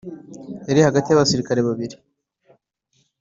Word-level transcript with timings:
Yari 0.67 0.81
hagati 0.87 1.07
y’abasirikare 1.09 1.61
babiri 1.67 1.95